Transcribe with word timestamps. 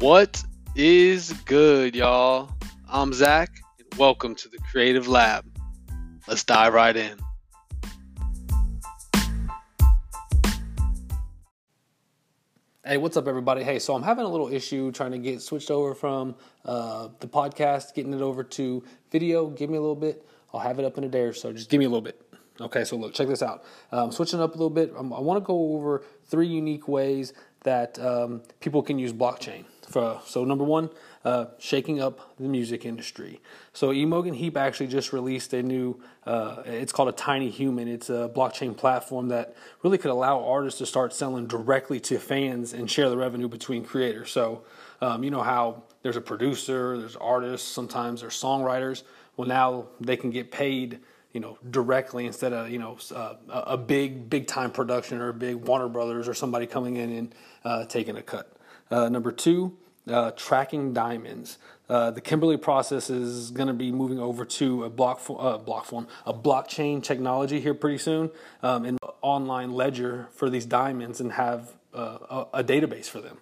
What 0.00 0.44
is 0.76 1.32
good, 1.44 1.96
y'all? 1.96 2.52
I'm 2.88 3.12
Zach, 3.12 3.50
and 3.80 3.98
welcome 3.98 4.36
to 4.36 4.48
the 4.48 4.58
Creative 4.70 5.08
Lab. 5.08 5.44
Let's 6.28 6.44
dive 6.44 6.72
right 6.72 6.96
in. 6.96 7.18
Hey, 12.84 12.96
what's 12.96 13.16
up, 13.16 13.26
everybody? 13.26 13.64
Hey, 13.64 13.80
so 13.80 13.96
I'm 13.96 14.04
having 14.04 14.24
a 14.24 14.28
little 14.28 14.52
issue 14.52 14.92
trying 14.92 15.10
to 15.10 15.18
get 15.18 15.42
switched 15.42 15.72
over 15.72 15.96
from 15.96 16.36
uh, 16.64 17.08
the 17.18 17.26
podcast, 17.26 17.92
getting 17.92 18.14
it 18.14 18.22
over 18.22 18.44
to 18.44 18.84
video. 19.10 19.48
Give 19.48 19.68
me 19.68 19.78
a 19.78 19.80
little 19.80 19.96
bit. 19.96 20.24
I'll 20.54 20.60
have 20.60 20.78
it 20.78 20.84
up 20.84 20.96
in 20.96 21.02
a 21.02 21.08
day 21.08 21.22
or 21.22 21.32
so. 21.32 21.52
Just 21.52 21.70
give 21.70 21.80
me 21.80 21.86
a 21.86 21.88
little 21.88 22.02
bit. 22.02 22.22
Okay, 22.60 22.84
so 22.84 22.94
look, 22.94 23.14
check 23.14 23.26
this 23.26 23.42
out. 23.42 23.64
Um, 23.90 24.12
switching 24.12 24.40
up 24.40 24.50
a 24.50 24.58
little 24.58 24.70
bit, 24.70 24.92
um, 24.96 25.12
I 25.12 25.18
want 25.18 25.42
to 25.42 25.44
go 25.44 25.74
over 25.74 26.04
three 26.26 26.46
unique 26.46 26.86
ways 26.86 27.32
that 27.64 27.98
um, 27.98 28.42
people 28.60 28.80
can 28.80 29.00
use 29.00 29.12
blockchain. 29.12 29.64
For, 29.88 30.20
so, 30.26 30.44
number 30.44 30.64
one, 30.64 30.90
uh, 31.24 31.46
shaking 31.58 32.00
up 32.00 32.36
the 32.36 32.48
music 32.48 32.84
industry. 32.84 33.40
So, 33.72 33.92
Imogen 33.92 34.34
Heap 34.34 34.56
actually 34.56 34.88
just 34.88 35.12
released 35.12 35.54
a 35.54 35.62
new, 35.62 35.98
uh, 36.26 36.62
it's 36.66 36.92
called 36.92 37.08
a 37.08 37.12
Tiny 37.12 37.48
Human. 37.48 37.88
It's 37.88 38.10
a 38.10 38.30
blockchain 38.34 38.76
platform 38.76 39.28
that 39.28 39.56
really 39.82 39.96
could 39.96 40.10
allow 40.10 40.44
artists 40.44 40.78
to 40.80 40.86
start 40.86 41.14
selling 41.14 41.46
directly 41.46 42.00
to 42.00 42.18
fans 42.18 42.74
and 42.74 42.90
share 42.90 43.08
the 43.08 43.16
revenue 43.16 43.48
between 43.48 43.84
creators. 43.84 44.30
So, 44.30 44.64
um, 45.00 45.24
you 45.24 45.30
know 45.30 45.42
how 45.42 45.84
there's 46.02 46.16
a 46.16 46.20
producer, 46.20 46.98
there's 46.98 47.16
artists, 47.16 47.66
sometimes 47.66 48.20
there's 48.20 48.40
songwriters. 48.40 49.04
Well, 49.36 49.48
now 49.48 49.86
they 50.00 50.16
can 50.16 50.30
get 50.30 50.50
paid 50.50 51.00
you 51.32 51.40
know 51.40 51.58
directly 51.70 52.26
instead 52.26 52.52
of 52.52 52.70
you 52.70 52.78
know 52.78 52.96
uh, 53.14 53.34
a 53.48 53.76
big 53.76 54.28
big 54.30 54.46
time 54.46 54.70
production 54.70 55.20
or 55.20 55.28
a 55.28 55.34
big 55.34 55.56
Warner 55.56 55.88
Brothers 55.88 56.26
or 56.28 56.34
somebody 56.34 56.66
coming 56.66 56.96
in 56.96 57.12
and 57.12 57.34
uh, 57.64 57.84
taking 57.86 58.16
a 58.16 58.22
cut. 58.22 58.57
Uh, 58.90 59.08
number 59.08 59.32
two, 59.32 59.76
uh, 60.08 60.30
tracking 60.32 60.92
diamonds. 60.92 61.58
Uh, 61.88 62.10
the 62.10 62.20
Kimberley 62.20 62.56
process 62.56 63.08
is 63.10 63.50
going 63.50 63.68
to 63.68 63.74
be 63.74 63.90
moving 63.90 64.18
over 64.18 64.44
to 64.44 64.84
a 64.84 64.90
block 64.90 65.22
uh, 65.30 65.58
block 65.58 65.86
form, 65.86 66.06
a 66.26 66.34
blockchain 66.34 67.02
technology 67.02 67.60
here 67.60 67.74
pretty 67.74 67.98
soon, 67.98 68.30
um, 68.62 68.84
and 68.84 68.98
online 69.22 69.72
ledger 69.72 70.28
for 70.32 70.50
these 70.50 70.66
diamonds 70.66 71.20
and 71.20 71.32
have 71.32 71.74
a, 71.94 72.46
a 72.54 72.64
database 72.64 73.06
for 73.06 73.20
them. 73.20 73.38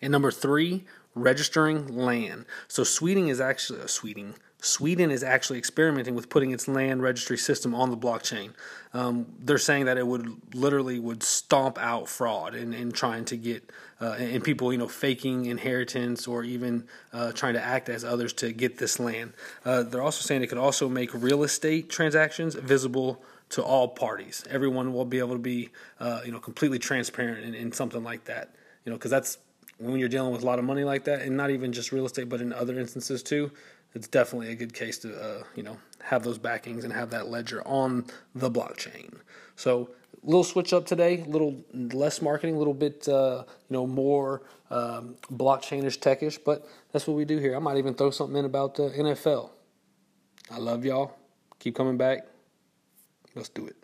And 0.00 0.10
number 0.10 0.30
three, 0.30 0.84
registering 1.14 1.96
land. 1.96 2.46
So 2.68 2.84
Sweden 2.84 3.28
is 3.28 3.40
actually 3.40 3.80
a 3.80 3.88
Sweden. 3.88 4.34
Sweden 4.64 5.10
is 5.10 5.24
actually 5.24 5.58
experimenting 5.58 6.14
with 6.14 6.28
putting 6.28 6.52
its 6.52 6.68
land 6.68 7.02
registry 7.02 7.36
system 7.36 7.74
on 7.74 7.90
the 7.90 7.96
blockchain. 7.96 8.52
Um, 8.94 9.26
they're 9.40 9.58
saying 9.58 9.86
that 9.86 9.98
it 9.98 10.06
would 10.06 10.54
literally 10.54 11.00
would 11.00 11.24
stomp 11.24 11.78
out 11.78 12.08
fraud 12.08 12.54
and, 12.54 12.72
and 12.72 12.94
trying 12.94 13.24
to 13.26 13.36
get 13.36 13.68
uh, 14.00 14.12
and 14.18 14.42
people 14.44 14.72
you 14.72 14.78
know 14.78 14.86
faking 14.86 15.46
inheritance 15.46 16.28
or 16.28 16.44
even 16.44 16.84
uh, 17.12 17.32
trying 17.32 17.54
to 17.54 17.62
act 17.62 17.88
as 17.88 18.04
others 18.04 18.32
to 18.34 18.52
get 18.52 18.78
this 18.78 19.00
land. 19.00 19.32
Uh, 19.64 19.82
they're 19.82 20.00
also 20.00 20.22
saying 20.24 20.42
it 20.42 20.46
could 20.46 20.58
also 20.58 20.88
make 20.88 21.12
real 21.12 21.42
estate 21.42 21.90
transactions 21.90 22.54
visible 22.54 23.20
to 23.48 23.64
all 23.64 23.88
parties. 23.88 24.44
Everyone 24.48 24.92
will 24.92 25.04
be 25.04 25.18
able 25.18 25.32
to 25.32 25.38
be 25.38 25.70
uh, 25.98 26.20
you 26.24 26.30
know 26.30 26.38
completely 26.38 26.78
transparent 26.78 27.44
in, 27.44 27.54
in 27.54 27.72
something 27.72 28.04
like 28.04 28.26
that. 28.26 28.54
You 28.84 28.90
know 28.90 28.96
because 28.96 29.10
that's 29.10 29.38
when 29.82 29.98
you're 29.98 30.08
dealing 30.08 30.32
with 30.32 30.42
a 30.42 30.46
lot 30.46 30.58
of 30.58 30.64
money 30.64 30.84
like 30.84 31.04
that, 31.04 31.22
and 31.22 31.36
not 31.36 31.50
even 31.50 31.72
just 31.72 31.92
real 31.92 32.06
estate, 32.06 32.28
but 32.28 32.40
in 32.40 32.52
other 32.52 32.78
instances 32.78 33.22
too 33.22 33.50
it's 33.94 34.08
definitely 34.08 34.50
a 34.50 34.54
good 34.54 34.72
case 34.72 34.98
to 34.98 35.20
uh, 35.20 35.42
you 35.54 35.62
know 35.62 35.76
have 36.02 36.24
those 36.24 36.38
backings 36.38 36.84
and 36.84 36.92
have 36.92 37.10
that 37.10 37.28
ledger 37.28 37.66
on 37.66 38.04
the 38.34 38.50
blockchain. 38.50 39.14
So 39.56 39.90
little 40.22 40.44
switch 40.44 40.72
up 40.72 40.86
today, 40.86 41.20
a 41.20 41.28
little 41.28 41.62
less 41.72 42.22
marketing, 42.22 42.54
a 42.56 42.58
little 42.58 42.74
bit 42.74 43.08
uh, 43.08 43.44
you 43.68 43.74
know 43.74 43.86
more 43.86 44.42
um, 44.70 45.16
blockchainish 45.30 45.98
techish, 45.98 46.38
but 46.42 46.66
that's 46.92 47.06
what 47.06 47.16
we 47.16 47.24
do 47.24 47.38
here. 47.38 47.54
I 47.54 47.58
might 47.58 47.76
even 47.76 47.94
throw 47.94 48.10
something 48.10 48.36
in 48.36 48.44
about 48.44 48.74
the 48.74 48.90
NFL. 48.90 49.50
I 50.50 50.58
love 50.58 50.84
y'all. 50.84 51.12
Keep 51.58 51.76
coming 51.76 51.96
back. 51.96 52.26
Let's 53.34 53.48
do 53.48 53.66
it. 53.66 53.76